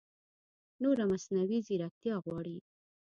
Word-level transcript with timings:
نوره 0.83 1.03
مصنعوي 1.11 1.59
ځېرکتیا 1.67 2.15
غواړي 2.25 2.57